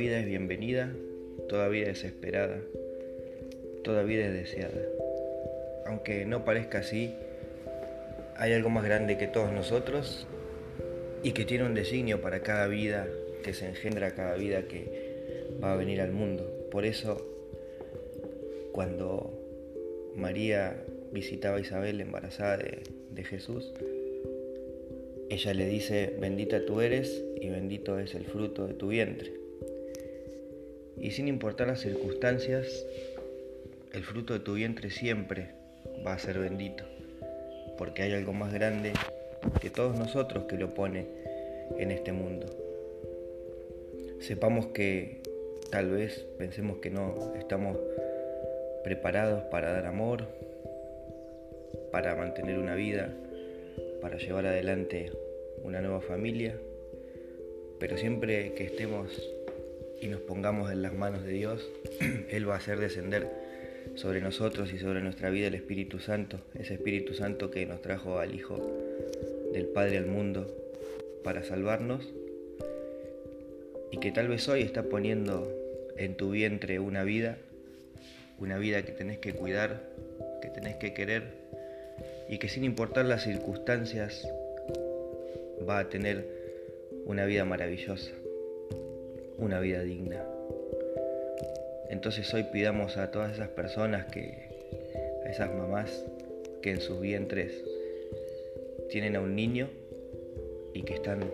[0.00, 0.92] vida es bienvenida,
[1.48, 2.60] toda vida es esperada,
[3.84, 4.80] toda vida es deseada.
[5.86, 7.14] Aunque no parezca así,
[8.36, 10.26] hay algo más grande que todos nosotros
[11.22, 13.06] y que tiene un designio para cada vida
[13.44, 16.68] que se engendra, cada vida que va a venir al mundo.
[16.70, 17.24] Por eso,
[18.72, 19.32] cuando
[20.16, 23.72] María visitaba a Isabel embarazada de, de Jesús,
[25.28, 29.39] ella le dice, bendita tú eres y bendito es el fruto de tu vientre.
[31.00, 32.84] Y sin importar las circunstancias,
[33.92, 35.48] el fruto de tu vientre siempre
[36.06, 36.84] va a ser bendito,
[37.78, 38.92] porque hay algo más grande
[39.60, 41.06] que todos nosotros que lo pone
[41.78, 42.46] en este mundo.
[44.20, 45.22] Sepamos que
[45.70, 47.78] tal vez pensemos que no estamos
[48.84, 50.26] preparados para dar amor,
[51.90, 53.14] para mantener una vida,
[54.02, 55.12] para llevar adelante
[55.62, 56.56] una nueva familia,
[57.78, 59.10] pero siempre que estemos
[60.00, 61.68] y nos pongamos en las manos de Dios,
[62.30, 63.28] Él va a hacer descender
[63.94, 68.18] sobre nosotros y sobre nuestra vida el Espíritu Santo, ese Espíritu Santo que nos trajo
[68.18, 68.58] al Hijo
[69.52, 70.46] del Padre al mundo
[71.24, 72.08] para salvarnos
[73.90, 75.52] y que tal vez hoy está poniendo
[75.96, 77.38] en tu vientre una vida,
[78.38, 79.82] una vida que tenés que cuidar,
[80.40, 81.24] que tenés que querer
[82.28, 84.26] y que sin importar las circunstancias
[85.68, 86.26] va a tener
[87.04, 88.12] una vida maravillosa,
[89.40, 90.22] una vida digna.
[91.88, 94.48] Entonces hoy pidamos a todas esas personas que,
[95.24, 96.04] a esas mamás
[96.62, 97.64] que en sus vientres
[98.90, 99.68] tienen a un niño
[100.74, 101.24] y que están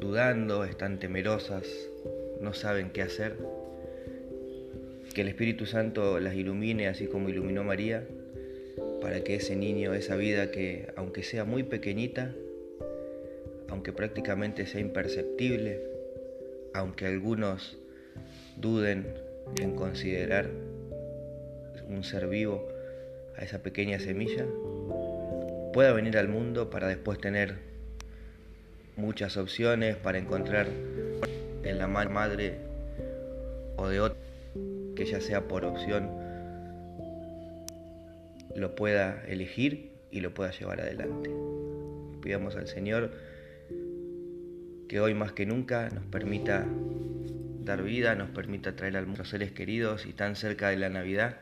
[0.00, 1.64] dudando, están temerosas,
[2.40, 3.36] no saben qué hacer,
[5.14, 8.06] que el Espíritu Santo las ilumine así como iluminó María,
[9.00, 12.34] para que ese niño, esa vida que aunque sea muy pequeñita,
[13.68, 15.91] aunque prácticamente sea imperceptible,
[16.74, 17.76] aunque algunos
[18.56, 19.06] duden
[19.60, 20.50] en considerar
[21.88, 22.66] un ser vivo
[23.36, 24.46] a esa pequeña semilla,
[25.72, 27.56] pueda venir al mundo para después tener
[28.96, 30.68] muchas opciones para encontrar
[31.64, 32.56] en la madre
[33.76, 34.18] o de otra
[34.94, 36.10] que ya sea por opción
[38.54, 41.30] lo pueda elegir y lo pueda llevar adelante.
[42.22, 43.10] Pidamos al Señor
[44.92, 46.66] que hoy más que nunca nos permita
[47.64, 51.38] dar vida, nos permita traer a nuestros seres queridos y tan cerca de la Navidad,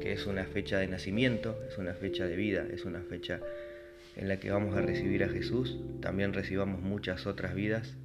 [0.00, 3.40] que es una fecha de nacimiento, es una fecha de vida, es una fecha
[4.14, 7.96] en la que vamos a recibir a Jesús, también recibamos muchas otras vidas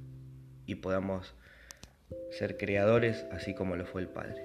[0.66, 1.32] y podamos
[2.32, 4.42] ser creadores así como lo fue el Padre.